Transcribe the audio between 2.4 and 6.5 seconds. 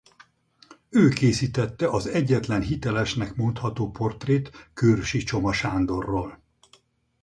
hitelesnek mondható portrét Kőrösi Csoma Sándorról.